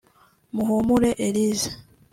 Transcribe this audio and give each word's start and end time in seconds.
Muhumure 0.53 1.11
Elysée 1.25 1.71